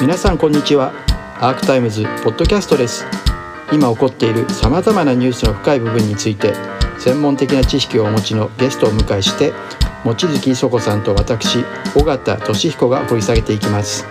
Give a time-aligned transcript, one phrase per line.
[0.00, 0.92] 皆さんこんにちは。
[1.40, 3.06] アークタイムズポッドキャストです。
[3.72, 6.52] 今起こっているさまざまなニュースの深い部分について
[6.98, 9.52] 専門的な知識をお持ちのゲストを迎えして
[10.04, 11.64] 望月磯子さんと私
[11.96, 14.06] 尾形俊彦が掘り下げていきます。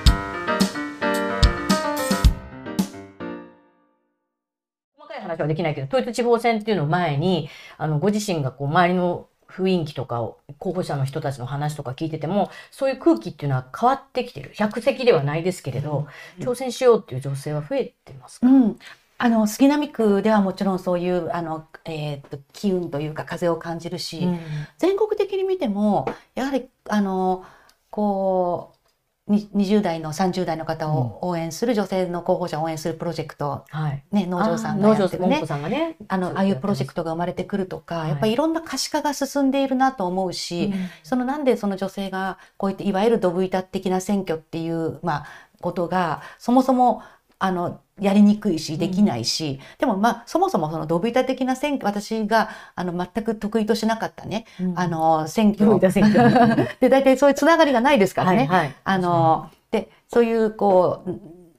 [4.97, 14.51] 細かい話はできないけど統一地方選っていうのを前にあのご自身がこう周りの雰囲気とかを候補者の人たちの話とか聞いててもそういう空気っていうのは変わってきてる。
[14.56, 16.08] 百席ではないですけれど、
[16.40, 18.80] 挑戦しようっていう女性は増えてますか、うん、
[19.18, 24.40] あの杉並区ではもちろんそういうあの、えー、と機運というか風を感じるし、うん。
[24.77, 27.46] 全国的に見てもやはりあの
[27.90, 28.83] こうに
[29.30, 35.41] 20代の30代の方を応援する、女性の候補者を応援するプロジェクト、はい、ね、農場さんがやってるね。
[35.70, 35.96] ね。
[36.09, 38.09] あのああいうプロジェクト、トが生まれてくるとか、はい。
[38.09, 40.90] やっぱりいろんな可視化が進んでいるなと思うし、うん。
[41.04, 45.26] そのなんでその女性がこういったいわゆるドブ板的な選挙っていう、まあ、
[45.62, 47.02] ことがそもそも
[47.40, 54.80] あのやりにくいしできないし、でもまあそもそもそのドブ板的な選挙私があの全く得意としなかったね、うん。
[54.80, 55.91] あの選挙。
[55.91, 56.68] 選挙。
[56.82, 58.38] で大体そういうつながりがないですからね。
[58.38, 61.12] はいはい、あのでそういうこう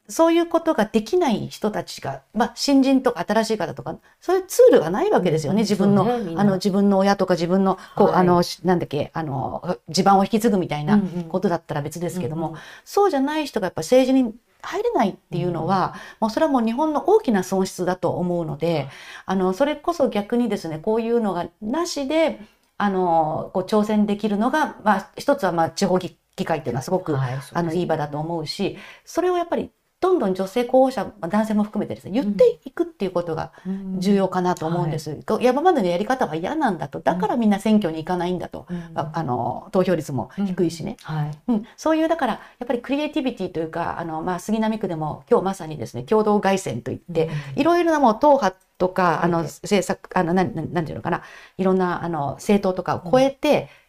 [0.08, 8.16] そういうことができない人たちが、まあ、新人とか新しい方とかそういうツールがないわけですよね、自分の,、ねあの自分の親とか自分のこう、はい。
[8.16, 11.24] あのしなんだっけあの地盤を引き継ぐみたいなうんうん。
[11.24, 12.60] ことだったら別ですけども、うんうん。
[12.84, 18.88] そうじゃない人がやっぱ政治に入れないっていうのは、もうそれはもう日本の大きな損失だと思うので、
[19.26, 22.40] あのそれこそ逆にですねこういうのがなしで
[22.76, 33.52] あのこう挑戦できるのが、まあ、一つはまあ地方議議会っていうのはすごく、はいあのいい場だと思うしそれをやっぱりどんどん女性候補者、男性も含めてですね、言っていくっていうことが
[33.98, 35.10] 重要かなと思うんです。
[35.10, 41.16] うんはい、山までのやり方は嫌なんだと、だからみんな選挙に行かないんだと、うん、あの投票率も低いしね、うん。
[41.16, 51.22] はい、うん、そういうだからやっぱりクリエイティビティというか、あのまあ杉並区でも今日まさにですね、共同凱旋といって、いろいろなもう党派とか、あの政策、あの何て言うのかな、
[51.56, 53.83] いろんなあの政党とかを超えて、うん。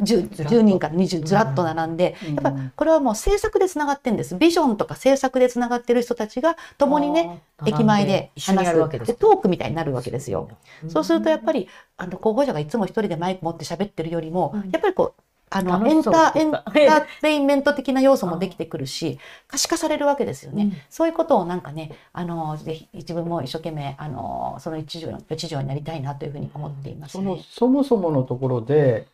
[0.00, 4.36] 10, 人から20ずらっと並んで、やっぱこれはもう政策でつながってるんです。
[4.36, 8.74] ビジョンとか政策でつながってる人たちが共にね駅前で話す
[9.06, 10.50] でトークみたいになるわけですよ。
[10.88, 29.06] そうするとやっぱりあの候補者がいつも一人でマイク持って喋ってるよりも、やっぱりこうあのエンターエンターテインメント的な要素もできてくるし可視化されるわけですよね、そういうことをなんかねあのぜひ自分も一生懸命あのその一条一条になりたいなというふうに思っています、ね、そのそもそものところで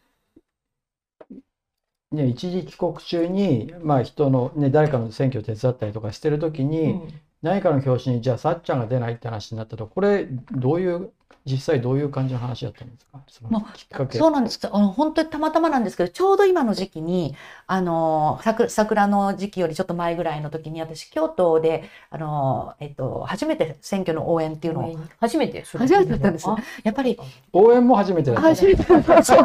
[2.12, 7.00] ね、一時帰国中に、まあ、人の、ね、誰かの選挙を手伝ったりとかしてる時に、
[7.43, 11.11] 何かの表紙にじゃあさっちゃんが出ないって話になったとこれどういう
[11.45, 13.21] 実際どういう感じの話だったんですか？
[13.27, 14.61] そのもきっかけそうなんです。
[14.65, 17.34] あの本当にたまたまなんですけどちょうど今の時期に
[17.67, 27.19] あの桜桜の時期よりちょっと前ぐらいの時に私京都であの、えっと、初めて選挙の応援っていうのを初めてそれ初めてだったんですあやっぱり
[27.53, 29.44] 応援も初めてだった初めてなんですよ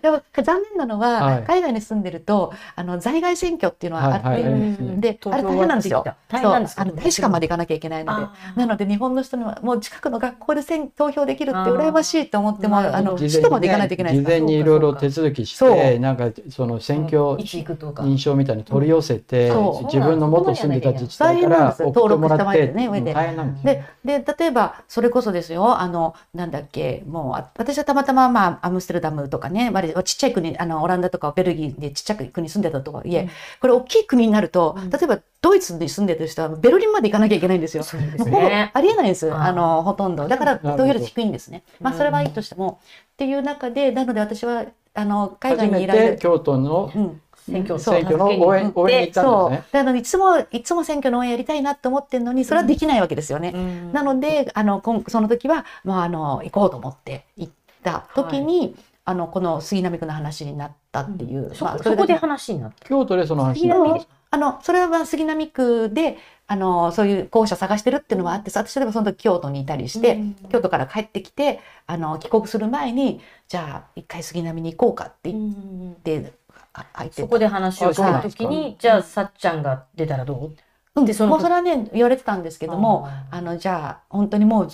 [0.00, 1.44] でも残念なのは、はい。
[1.44, 4.42] 海外に住んでるとあの在外選挙っていうのはあって、はい。
[4.42, 6.04] はいうんであれ大変なんですよ。
[6.28, 8.26] 大変なんですあの大使館まで行かなきゃいけないので。
[8.56, 14.36] なので日本の人にはもう近くの学校で選投票できるって羨ましいと思ってもあの事前に首都まで行かないといけないですから。
[14.36, 19.84] 事前にいろいろ手続きしてなんかその選挙認証みたいに取り寄せて、そう。
[19.86, 22.72] 自分の元住んでた自治体から大変なんです送ってもらって、登録した前で。
[22.72, 23.84] ね上で大変なんですで
[24.18, 33.30] で例えばそれこそですよあのなんだっけもうあ私はたまたま、まあ、アムステルダムとかね割とちっちゃい国あのオランダとかベルギーでちっちゃい国住んでたとはいえ、うん。
[33.60, 34.90] これ大きい国になると、うん。
[34.90, 37.82] 例えばドイツに住んでる人はベルリンまで行かなきゃいけないんですよ。
[37.82, 38.70] そうですね。
[38.74, 40.28] ありえないです、あのほとんど。
[40.28, 41.62] だから投票率低いんですね。
[41.80, 41.98] まあうん。
[41.98, 42.80] それはいいとしても、
[43.12, 46.14] っていう中でなので私はあの海外にいられる。
[46.16, 47.20] て京都のうん。
[47.48, 49.66] 選挙選挙の応援応援に行ったんそうですね。
[49.72, 53.52] だからいつもいつも選挙の応援やりたいなって思ってるのにそれはできないわけですよね。
[53.54, 53.92] うん。
[53.92, 57.52] なのであの今その時は、まあ、あの行こうと思って行っ
[57.82, 62.86] た時に、あのこの杉並区の話になったっていう、そまあ、そこで話になった。
[62.86, 70.34] 京都でその話杉並であのそれはまあ杉並区であのそういう候補者探してるっていうのはあってさ私例えばその時京都にいたりして、うん。
[70.50, 76.32] 京都から帰ってきてあの帰国する前にじゃあ一回杉並に行こうかって言って、
[76.72, 80.52] あ入ってそこで話をした時にじゃあさっちゃんが出たらどう？
[80.94, 81.04] うん。
[81.04, 84.68] でそのもうそれはね言われてたんですけどもあのじゃあ本当にもう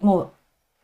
[0.00, 0.30] もう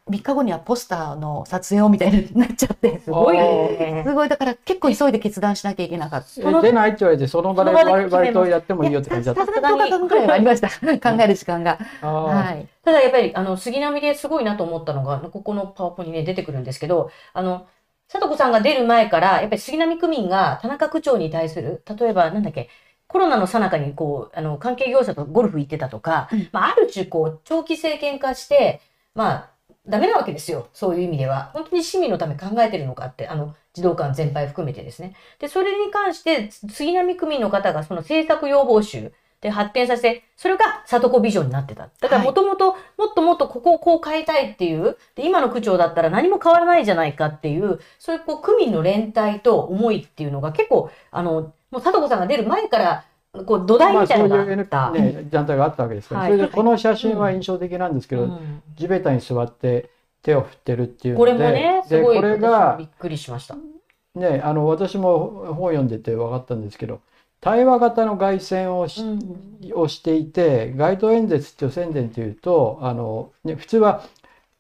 [0.09, 6.41] 3日後にはポスターの撮影をみたいになっちゃってすごいねすごいだから結構急いで決断しなきゃいけなかった。
[6.41, 9.45] え出ないって言われてその場でその場で割割とやってもいいよって感じだった。
[9.45, 11.79] さすがに10日間ぐらいはありました考える時間が。
[12.03, 12.69] はい。
[12.85, 17.67] ただやっぱりあの杉並ですごいなと思ったのがここのパワポにね出てくるんですけどあの
[18.07, 22.69] 貞子さんが出る前からやっぱり杉並区民が田中区長に対する例えばなんだっけ
[23.09, 28.81] コロナの最中にこう、あの、関係業者とゴルフ行ってたとか、うんまあ、ある種こう、長期政権化して、
[29.15, 29.51] まあ、
[29.89, 30.69] ダメなわけですよ。
[30.73, 31.51] そういう意味では。
[31.55, 35.15] 本当に市民のため考えてるのかって、あの、児童館全般含めてですね。
[35.39, 41.89] で、それに関して、つ杉並区民の方がその政策要望集で発展させて、それが里子ビジョンになってた。
[42.01, 53.05] だからはいもともと、もっともっとここをこう変えたいっていう、で、今の区長だったら何も変わらないじゃないかっていう、そういうこう区民の連帯と思いっていうのが結構、あの、もう里子さんが出る前から、
[53.45, 54.91] こう土台みたいなのがあそういうった。
[54.91, 59.91] ね、団体があったわけですから、はいそれでこの写真は印象的なんですけど、うん地べたに座って
[60.23, 63.57] 手を振ってるっていうのこでれもね、すでごいこれがびっくりしました。
[64.15, 67.01] ねあの私も本読んでて分かったんですけど
[67.41, 69.05] 対話型の凱旋をし,、
[69.75, 74.03] をしていて街頭演説と宣伝というとあの、ね、普通は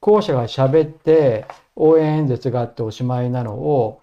[0.00, 4.02] 候補者が喋って応援演説があっておしまいなのを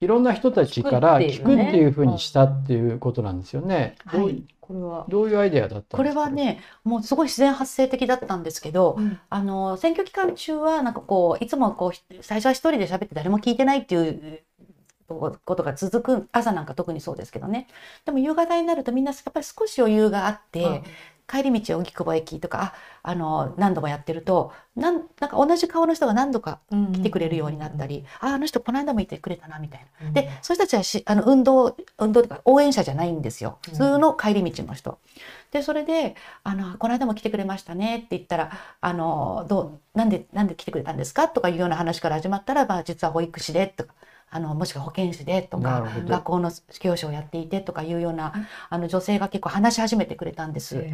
[0.00, 3.96] いろんな人たちから聞聞くっていうふうにしたっていうことなんですよね。
[4.04, 4.44] はい。
[4.60, 5.06] これは。
[5.08, 9.18] どういうアイデアだったこれはねもうすごい自然発生的だったんですけど、うん。
[9.30, 14.42] あの選挙期間中はなんかこういつもこう最初は一人で喋って誰も聞いてないっていう
[15.08, 17.66] ことが続く朝なんか特にそうですけどね。
[18.04, 20.82] でも夕方になるとみんなやっぱり少し余裕があって、
[21.28, 30.06] 帰り道荻窪駅とかああの何度もやってるとなんなんか同じ顔の人が何度か来てくれるようになったり、ああの人この間もいてくれたなみたいな。
[30.08, 33.58] うんで、そういう人たちはしあの運動、運動とか応援者じゃないんですよ。
[33.68, 34.98] うん普通の帰り道の人。
[35.50, 38.50] で、それで、あの、この間も来てくれましたねって言ったら、
[38.80, 43.94] あの、どう、なんで、なんで来てくれたんですかとかいうような話から始まったら、まあ、実は保育士でとか、
[44.30, 46.50] あの、もしくは保健師でとか、学校の
[46.80, 48.32] 教師をやっていてとかいうような、
[48.68, 50.84] あの、女性が結構話し始めてくれたんです。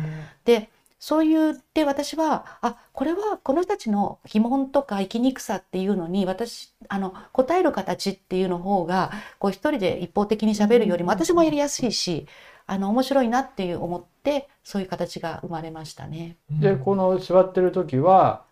[0.45, 0.69] で
[1.03, 12.29] そういうで私はあこれはこの人たちの疑問とか生きにくさっていうのに私あの答える形っていうの方がこう一人で一方的に喋るよりもうん私もやりやすいし
[12.67, 16.37] あの面白いなっていう思ってそういう形が生まれましたね。
[16.49, 18.45] でこの座ってる時は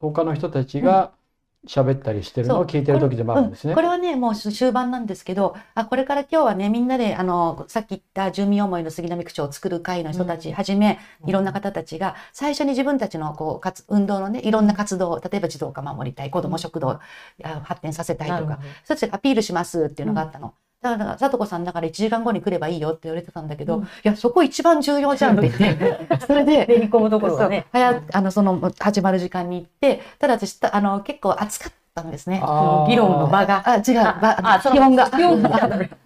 [0.00, 1.12] 他の人たちが
[1.66, 3.72] 喋ったりしてるのを聞いてる時でもあるんですね。
[3.72, 3.76] うん。
[3.76, 3.82] こ。
[3.82, 17.00] れはねもう終盤なんですけどあこれから今日はねみんなであのさっき言った住民思いの杉並区長を作る会の人たちはじめ、いろんな方たちが最初に自分たちのこう活運動のねいろんな活動例えば児童館守りたい子ども食堂あ
[17.64, 20.54] 発展させたいとかそっちでアピールしますっていうのがあったの。
[20.84, 27.66] だから、だから聡子さんだから1時間後に来ればいいよって言われてたんだけど、うんいや、そこ一番重要じゃんって言って、 それで、練り込むところがね。
[27.72, 32.42] 早あの、その、始まる時間に行って、ただ私、たあの、結構暑かったんですね。
[32.88, 33.62] 議論の場が。
[33.64, 35.10] あ、違う、ばあ、その気温が。
[35.10, 35.70] 気温が。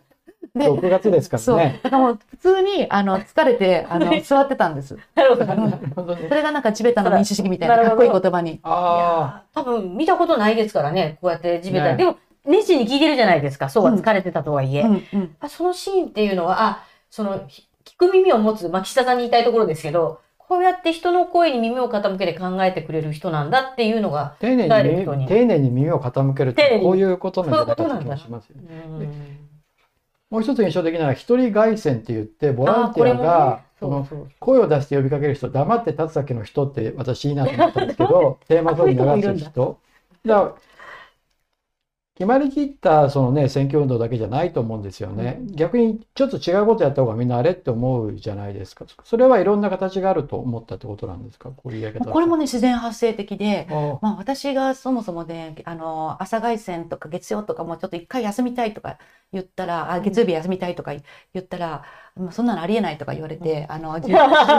[0.55, 1.57] で6月ですからそう。
[1.59, 1.81] ね。
[1.83, 4.97] だからもう、普通に、あの、疲れて、あの、 座ってたんです。
[5.15, 6.17] なるほど。
[6.17, 8.61] それがなんかチベタの民主主義みたいなかっこいい言葉に。
[8.63, 11.97] あ多分見たことないですからね、こうやって地べた。
[11.97, 12.17] でも、
[12.49, 13.69] 熱心に聞いてるじゃないですか。
[13.69, 14.83] そうは疲れてたとはいえ。
[14.83, 15.37] うんうん。
[15.41, 28.15] あそのシーンっていうのは、あ、その、ひ聞く耳を持つ、まあ、岸田さんに言いたいところですけど、こうやって人の声に耳を傾けて考えてくれる人なんだっていうのが、ー丁寧にに丁寧に耳を傾けるってこういうことなんじゃないかそういうことなんだ。
[28.15, 28.85] って気がしますよね。
[28.87, 29.49] うん。
[30.31, 33.63] もう一つ印象的なのは一人凱旋って言ってボランティアが
[34.41, 39.79] 声を出して呼びかける人黙って立つだけの人って私いいなと思ったんですけど テーマソング流す人。
[40.27, 40.35] だ。
[40.35, 40.55] から
[42.19, 48.87] 決まりきったそのね選挙運動だけじゃないと思うんですよね、逆にちょっと違うことやった方がみんなあれって思うじゃないですか。
[49.05, 51.51] それはいろんな形があると思ったってことなんですか？
[51.51, 52.11] こういうやり方。
[52.11, 58.99] これもね、自然発生的で、あまあ、私がそもそもね、あの、朝凱旋とか月曜とかもちょっと一回休みたいとか
[59.33, 60.93] 言ったら、あ月曜日休みたいとか
[61.35, 61.85] 言ったら、
[62.17, 64.17] まあ、そんなのありえないとか言われて、あの、11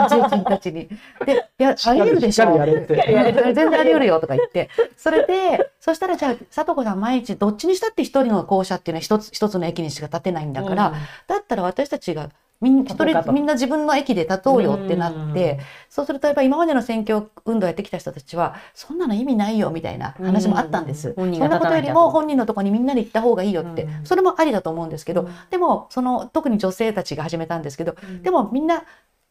[0.08, 0.88] 11日たちに。
[1.26, 2.56] で、いや、ありえるでしょ。
[2.56, 4.70] 全然あり得るよとか言って。
[4.96, 10.94] それで、そしたらじゃあ、佐藤子さん毎日どっちにしたって一人の校舎っていうのは一つ、一つの駅にしか立てないんだから、
[11.26, 21.14] だったら私たちがみん一人みんな自分の駅で立とうよってなって、うんそうするとやっぱり今までの選挙運動やってきた人たちはそんなの意味ないよみたいな話もあったんです。
[21.16, 25.34] そんなことよりも本人のところにみんなで行った方がいいよって、うんそれもありだと思うんですけど、うん。
[25.50, 28.22] でもその特に女性たちが始めたんですけど、うん。
[28.22, 28.84] でもみんな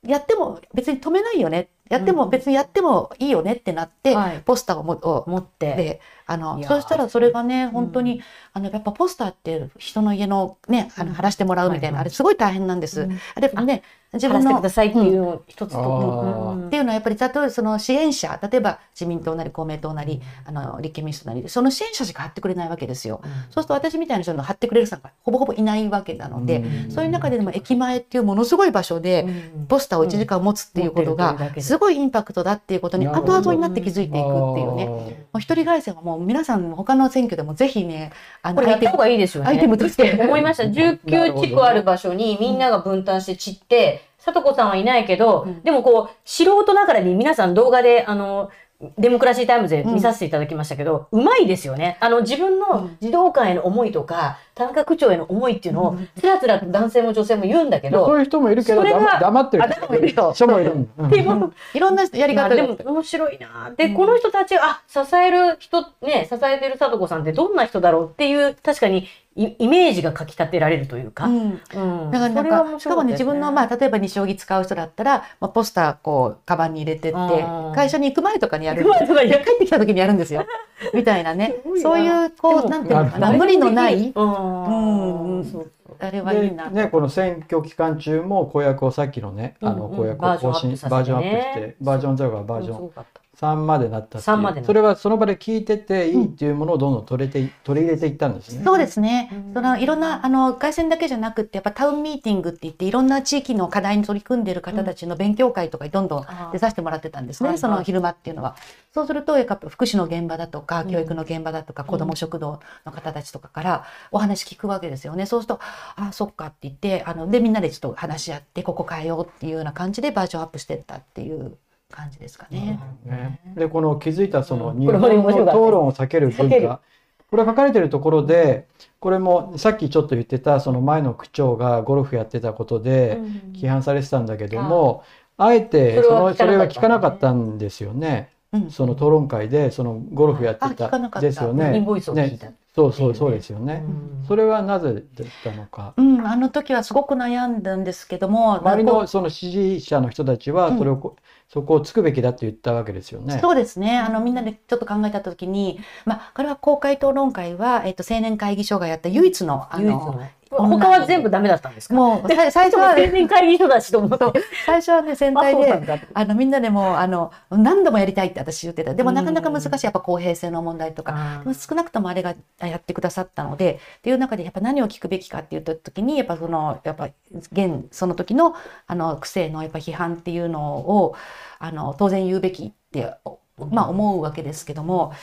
[0.06, 1.70] やっても別に止めないよね。
[1.90, 4.42] やっても別にやってもいいよねってなって、はい。
[4.46, 5.76] ポスターをもを持って。
[5.76, 7.72] であのそうしたらそれがねん。
[7.72, 8.22] 本当に、
[8.54, 11.08] あのやっぱポスターって人の家のねあうん。
[11.08, 13.02] の貼らしてもらうみたいな、あれすごい大変なんです。
[13.02, 13.22] うん。
[13.36, 16.62] あれね自自分分ののくださいっていうのを一つと、うん。
[16.62, 16.68] うん。
[16.68, 23.22] っていうのはやっぱり例えばその支援者例えば自民党なり公明党なりあの立憲民主党なりその支援者しか貼ってくれないわけですよ。
[23.24, 26.92] そうすると私みたいな人の貼ってくれる人がほぼほぼいないわけなので、うん。
[26.92, 29.26] そういう中ででも駅前っていうものすごい場所で、
[29.56, 29.66] うん。
[29.68, 34.86] ポスターを1時間持つっていうことがすごいインパクトだっていうことに後々になって気づいていくっていうね。
[35.32, 38.12] もう一人街宣はもう皆さん他の選挙でもぜひね、
[38.42, 39.50] あこれやった方がいいですよね。
[39.50, 40.20] アイテムとして。
[40.20, 40.64] 思いました。
[40.64, 45.64] 19地区ある場所にみんなが分担して散って、さとこさんはいないけど、うん。
[45.64, 48.50] でもこう、素人ながらに皆さん動画で、あの、
[48.98, 51.98] デモクラシータイムズで見させていただきましたけど、うまいですよね。
[52.00, 59.64] あの、自分の児童館への思いとか、田中区長への思いっていうのを、つらつらと男性も女性も言うんだけど、そういう人もいるけどそれが黙黙ってる。
[59.64, 60.88] あ黙ってる人人もいる。
[61.10, 63.74] でも、いろんなやり方でも面白いな。
[63.76, 69.08] で、この人たちあ支える人ね支えてるさとこさんってどんな人だろうっていう確かに
[69.40, 72.12] イイメージがかきたてられるというか、うんうん。
[72.12, 77.74] だからなんそれはかし面白かもね自分のまあ例えば西将棋使う人だったら、まあ、ポスターこうカバンに入れてってうん。
[77.74, 78.84] 会社に行く前とかにやる。
[78.84, 79.46] 行く前とかにやる。
[79.46, 80.46] 帰ってきた時にやるんですよ。
[80.94, 81.56] みたいなね。
[81.82, 83.32] そういうこうなんていうのかな。
[83.32, 85.38] 無理のないうん。
[85.38, 92.92] うんそうあれはいいでなね、この選挙期間中も公約をさっきのね、あの公約を更新、バージョンアップして、バージョン0がバージョン
[93.40, 98.64] 3までなったってい3までそれはその場で聞いてていいっていうものをどんどん取れてい取り入れていったんですね。
[98.66, 99.54] そうですねうん。
[99.54, 107.58] そのいろんなあの外線だけじゃなくってやっぱタウンミーティングって言っていろんな地域の課題に取り組んでいる方たちの勉強会とかにどんどん出させてもらってたんですね。
[107.58, 108.58] その昼間っていうのは。
[108.94, 115.26] そうするとやっぱ福祉の現場だとかうん教育の現場だとか、子ども食堂の方たちとかからお話聞くわけですよね。
[115.26, 115.60] そうすると
[115.96, 121.58] あそっかって言ってあのでみんなでちょっと話し合ってここ変えようっていうような感じでバージョンアップしてったっていう
[121.92, 122.80] 感じですかね。
[123.06, 124.80] ね、でこの気づいたそのうん。
[124.80, 126.82] 日本の討論を避ける文化。
[127.30, 128.68] これ書かれてるところで
[129.00, 133.20] これもさっきちょっと言ってたその前の区長がゴルフやってたことで
[133.54, 135.04] 批判されてたんだけども、
[135.38, 138.32] あえてそのそれは聞かなかったんですよね。
[138.52, 138.72] うん。
[138.72, 141.26] その討論会でそのゴルフやってあ聞かなかた。
[141.26, 141.78] ですよね。
[141.78, 142.48] インボイスを聞いた。
[142.48, 143.84] ねそうそうそうですよね。
[143.86, 145.96] うんそれはなぜだったのか。
[145.98, 151.16] うん、あの時はすごく悩んだんですけども、周りのその支持者の人たちはそれをこ、
[151.48, 153.40] そこをつくべきだって言ったわけですよね。
[153.42, 153.98] そうですね。
[153.98, 160.20] あの、みんなでちょっと考えたときに、まあ、これは公開討論会は、えっと、青年会議所がやった唯一の、あの、
[160.50, 161.96] 他は全部ダメだったんですか？
[161.96, 164.26] もう、さ最初は、青年会議所だしと思って。
[164.66, 168.94] 最初はね、全体で、あの、みんなでもう、あの、何度もやりたいって私言ってた。
[168.94, 169.16] でも、うん。
[169.16, 169.86] なかなか難しい。
[169.86, 171.14] やっぱ公平性の問題とか。
[171.16, 173.80] あでも少なくともあれがやってくださったので。
[174.00, 177.10] っていう中でやっぱ何を聞くべきかっていう時にやっぱそのやっぱ
[177.52, 178.56] 現その時の
[178.88, 181.16] あの区政のやっぱ批判っていうのを
[181.60, 183.14] あの当然言うべきって
[183.58, 185.14] まあ思うわけですけども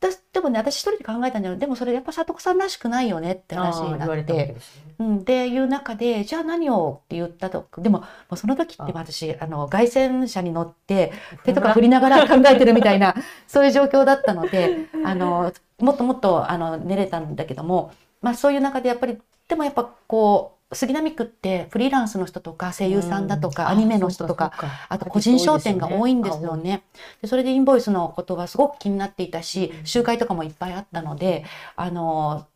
[0.00, 4.32] だでもね私一人で考えたんだけどでもそれやっぱ里子さんらしくないよねって話に言なって。
[4.32, 4.56] ね。
[5.00, 11.12] うん、っていう中でじゃあ何をって言ったとでももうその時って私あの凱旋車に乗って
[11.44, 13.14] 手とか振りながら考えてるみたいな
[13.46, 23.68] そういう状況だったのであのもっともっとあの寝れたんだけども、まあ、そういう中でやっぱりでもやっぱこう杉並区ってフリーランスの人とか声優さんだとか、うん。
[23.70, 24.52] アニメの人とか
[24.88, 26.82] あと個人商店が多いんですよね。
[27.22, 29.86] でそれでインボイスのことはすごく気になっていたしうん。
[29.86, 31.44] 集会とかもいっぱいあったので
[31.74, 32.46] あの、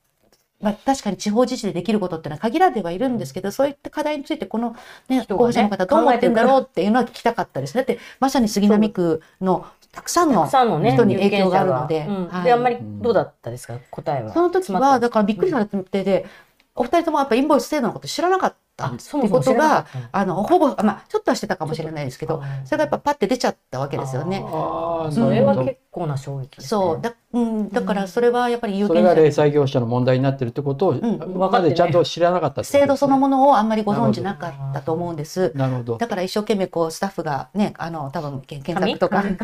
[0.60, 4.76] まあ、確かに地方自治でできることっていうのは限られてはいるんですけどそういった課題についてこの、
[5.08, 7.74] ね、候補者の方どう思ってんだろうっていうのは聞きたかったです。
[7.74, 12.44] だってまさに杉並区のたくさんたの人に影響があるのではい。
[12.44, 13.78] であんまりどうだったですか？
[13.90, 14.32] 答えは。
[14.32, 16.26] その時はだからびっくりされてて、
[16.74, 24.42] お二人ともやっぱインボイス制度のこと知らなかったっていうことがあのほぼまあちょっとはしてたかもしれないですけどそれがやっぱパッて出ちゃったわけですよね。
[24.46, 26.66] ああ、それは結構な衝撃ね。
[26.66, 30.98] そうだ,、うん、だからそれはやっぱり有それが零権者細業者の問題になってるってことを、ん。
[30.98, 32.64] 今までちゃんと知らなかったね。
[32.64, 35.52] 制度そのものをあんまりご存知なかったと思うんです。
[35.54, 35.98] なるほど。
[35.98, 39.22] だから一生懸命こうスタッフがねあの多分検索とか。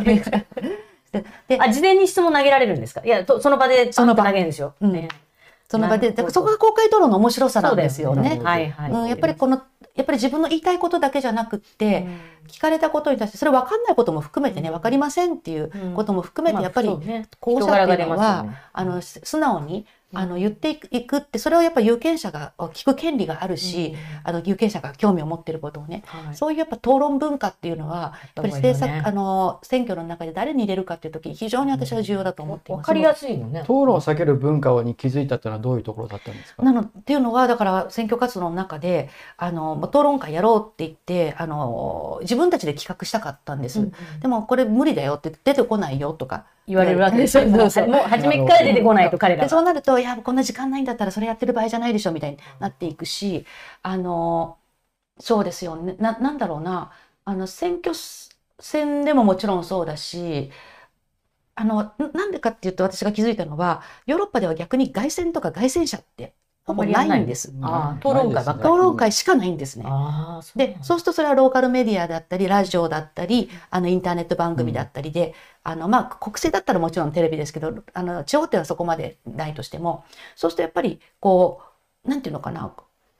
[1.10, 3.02] でであ事前に質問投げられるんですか？
[3.04, 4.24] いやとその場でその場。
[4.24, 4.92] 投げるんですよ、うん。
[4.92, 5.08] ね
[5.70, 8.36] その場でだからそこが公開討論の面白さなんですよね。
[8.36, 8.44] そうだよ。
[8.44, 9.62] はいはい、うん、やっぱりこの
[9.94, 12.06] やっぱり自分の言いたいことだけじゃなくって、
[12.46, 16.88] 聞かれたことに対してそれ分かんないことも含めてね分かりませんっていうことも含めてやっぱり
[17.40, 32.80] 候補者っていうのは、あのす素直にあの言っていくってそれをやっぱ有権者が聞く権利があるし、あの有権者が興味を持っていることをね、そういうやっぱ討論文化っていうのはやっぱり政策、あの選挙の中で誰に入れるかっていう時に非常に私は重要だと思っています。
[32.80, 33.60] わかりやすいのね。
[33.60, 36.62] 討論を避ける文化に気づいたっていうのはどういうところだったんですか？
[36.62, 43.90] なのっていうのはだから選挙活動の中であのまあ討論会やろうって言ってあの自分たちで企画したかったんです。
[44.20, 47.46] でもこれ無理だよって出てこないよとか言われるわけですよ。
[47.46, 53.46] もう初めから出てこないと彼らでそうなるといやこんな時間ないんだったらそれやってる場合じゃないでしょみたいになっていくし
[53.82, 54.58] あの
[55.20, 55.76] そうですよ。
[55.76, 56.92] ねななんだろうな。
[57.24, 57.94] あの選挙
[58.60, 60.50] 戦でももちろんそうだし
[61.54, 66.34] あのななんでかっていうと私が気づいたのはヨーロッパでは逆に凱旋とか凱旋者って
[66.68, 67.52] ほぼないんです。
[67.62, 69.84] あー討論会ばっかり討論会しかないんですね。
[70.54, 75.34] で、そうするとそれはローカルメディアだったり、ラジオだったり、あのインターネット番組だったりで、
[75.64, 80.04] あのまあ国政だったらもちろんテレビですけど、あの地方ってはそこまでないとしても、
[80.36, 81.62] そうするとやっぱりこ
[82.04, 82.72] うなんていうのかな、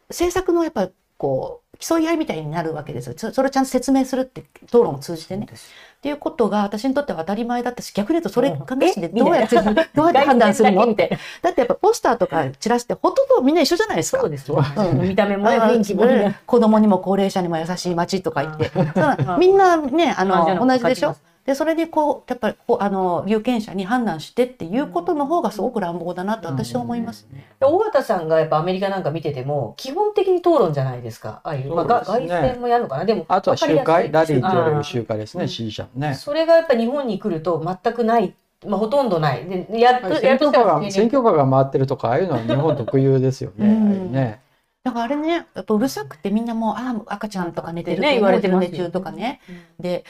[0.08, 3.14] 政策のやっぱりこう競い合いみたいになるわけですよ。
[3.16, 5.46] そそれをちゃんと説明するって討論を通じてね。
[5.46, 9.56] っていうことが私にとっては当たり前だったし、逆に言うとそれがなしでどうやって、
[9.94, 10.86] どうやって判断するの？
[10.86, 11.18] みったて。
[11.42, 14.20] だってやっぱポスターとかチラシってほとんどみんな一緒じゃないですか。
[14.20, 14.62] そうですよ。
[14.76, 16.38] うん見た目もね、あ雰囲気もね。
[16.46, 18.70] 子供にも高齢者にも優しい街とか言って、
[19.38, 21.16] みんなね、あの、の同じでしょ？
[21.48, 27.46] で、それでこう、やっぱりあの、有権者に判断してっていうことの方がすごく乱暴だなと私は思いますね。
[27.58, 31.40] で尾形さんがやっぱアメリカなんか見てても、基本的に討論じゃないですか。
[31.44, 33.06] ああいう、まあ、外戦もやるのかな。
[33.06, 38.34] でも、あとは集会ラリーって言われる集集会ですねうん支持者のねそれがやっぱ日本に来ると全くない。
[38.66, 39.46] まあ、ほとんどない。
[39.46, 44.40] で、やっと、選やっと挙カーが選挙カーが回ってるとかああいうのは日本特有ですよねうんああいうね
[44.84, 49.40] だからあれね、やっぱうるさくてみんなもう、ああ、赤ちゃんとか寝てるね言われてますよ寝中とかね。
[49.78, 50.04] で、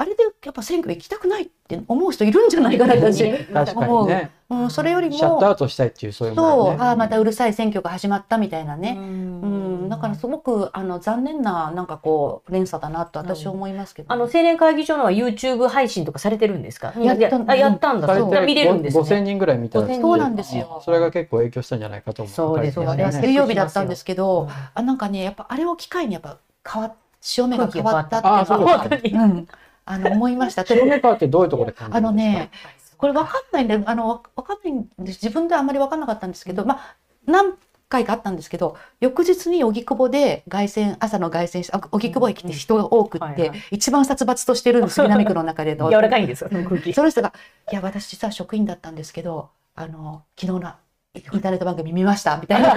[0.00, 3.30] あれでやっぱ選挙行きたくないって思う人いるんじゃないかな、私。
[3.52, 4.30] 確かにね。
[4.48, 4.56] う。
[4.64, 8.96] ん、それよりも、シャットアウトしたいっていうそういうもそう、ああ、またうるさい選挙が始まったみたいなね。
[8.98, 16.94] ううん、だからすごくあの残念ななんかこう連鎖だなと私は思いますけど、あの青年会議所のは YouTube 配信とかされてるんですか？
[16.96, 18.06] やったあ、やったんだ。
[18.18, 18.46] う。
[18.46, 19.22] 見れるんです5000ね。
[19.26, 20.80] 人ぐらい見たら5000そうなんですよ。
[20.82, 22.34] それが結構影響したんじゃないかと思う。
[22.34, 22.76] そうです。
[22.76, 28.18] よねあれは水曜日だったんですけど、うんあなんかねやっぱあれを機会にやっぱ変わ潮目が変わった。
[28.18, 29.12] っていうのは本当に。
[29.12, 29.48] うん、
[29.90, 30.64] あの思いました。
[30.64, 32.50] 白目川ってどういうところで感じあのね
[32.96, 37.54] これわかんないんであのわわかんないんです自分ではあまりわかんなかったんですけど、まあ何
[37.88, 46.50] 回かあったんですけど翌日に荻窪で凱旋朝の凱旋しあ荻窪駅って人が多くって、うんはいはい一番殺伐としてるんです南区の中で の柔らかいんですよ。
[46.50, 46.92] その空気。
[46.92, 47.32] その人が
[47.72, 50.72] 「いや私実は職員だったんですけどあの昨日の
[51.12, 52.76] インターネット番組見ました」みたいな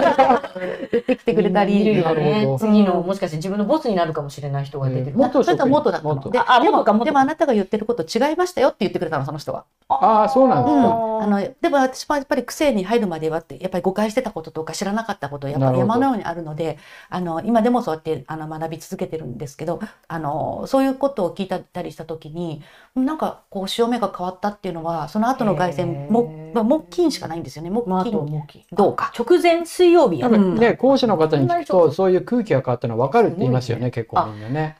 [0.90, 1.84] 言ってきてくれたり。
[1.84, 2.02] ね
[2.44, 2.52] ほ。
[2.52, 5.16] ど次のもしかして自分のボスになるかもしれない人が出てる。
[5.16, 6.14] 元職員それと元だったの。
[6.16, 9.64] 元でああでもでもあなたが言ってること違いましたよって言ってくれたのその人は。
[9.88, 10.88] ああそうなんですうん、か
[11.22, 16.78] あのでも私もやっぱり癖に入るまではってやっぱり誤解してたこととか知らなかったことやっぱり山のようにあるので
[17.10, 22.62] あの今でもそうやってあの学び続けてるんですけどあのそういうことを聞いたりした時に
[22.94, 29.12] なんかこう潮目が変わったっていうのはその後の凱旋も、まあ、木金しかないんですよね木まあ、あと金もうどうか。
[29.18, 30.36] 直前水曜日やる。
[30.36, 34.26] 多分ね講師の方に聞くとそういう空気が変わったのは分かるって言いますよね結構。
[34.26, 34.76] みんなね。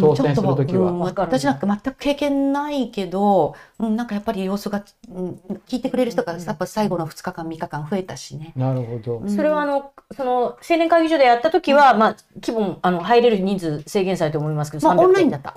[0.00, 0.90] 当選する時は。
[0.90, 6.42] うん私なんか全く経験ないけど、うん、なんかやっぱり様子が、うん、聞いてくれる人がうん。
[6.42, 8.52] やっぱ最後の2日間3日間増えたしね。
[8.56, 9.18] なるほど。
[9.18, 9.30] うん。
[9.30, 15.54] それはあの、その青年会議所でやった時は、まあ、規模、あの、入れる人数制限されて思いますけど、まあ、300オンラインだった。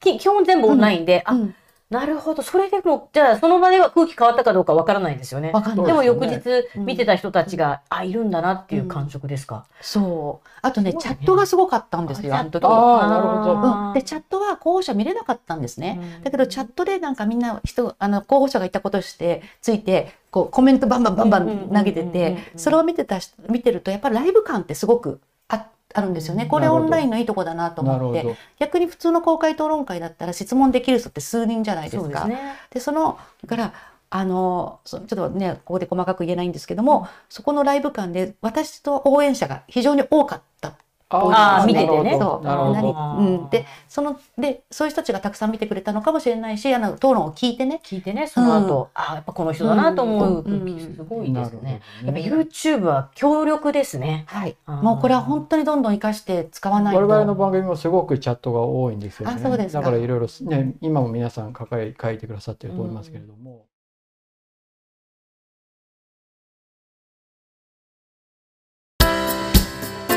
[0.00, 1.54] き基本全部オンラインで、あ、うん
[1.94, 2.42] なるほど。
[2.42, 5.52] それでも、じゃあ、その場では空気変わったかどうかわからないですよね。
[5.52, 9.64] わかんないでも翌日うん見てた人たちが、あ、いるんだなっていう感触ですか？
[9.80, 10.48] そう。
[10.62, 12.64] あとね、ねチャットがすごかったんですよ、あの時。
[12.64, 16.00] あーなるほどうん、で、チャットは候補者見れなかったんですね。
[16.18, 25.20] うんだけど、チャットでなんかみんな人、あの、候補者が言ったことをして、ついて、こう、コメントバンバンバンバン投げてうんうんうんうんうんて、それを見てた人、見てると、やっぱりライブ感ってすごく
[25.94, 26.46] ああるんですよね。
[26.46, 28.36] これオンラインのいいとこだなと思って。
[28.58, 32.22] 逆に普通の公開討論会だったら質問できる人って数人じゃないですか。
[32.22, 32.54] そうですね。
[32.70, 33.72] でそのだから
[34.10, 40.74] あのそちょっとねここで細かく言えないんですけども、そこのライブ感で私と応援者が非常に多かった。
[41.14, 42.18] あー見ててね。
[42.18, 42.44] そう。
[42.44, 42.92] なるほど。
[42.92, 43.18] 何？
[43.18, 47.80] うん、でそのでそういう人たちがたくさん見てくれたのかもしれないしあの討論を聞いてね。
[47.84, 50.94] 聞いてね、その後、あやっぱこの人だなと思ううん。
[50.94, 51.82] すごいですね。
[52.04, 54.24] やっぱ YouTube は強力ですね。
[54.26, 54.56] はい。
[54.66, 57.00] もうこれは本当にどんどん生かして使わないと。
[57.00, 59.36] 我々の番組もすごくチャットが多いんですよね。
[59.36, 59.80] あそうですか。
[59.80, 63.66] だからいろいろね、今も皆さん書かれ書いてくださってると思いますけれども。